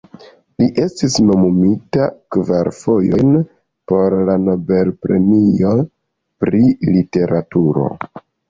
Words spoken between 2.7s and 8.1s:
fojojn por la Nobel-premio pri literaturo.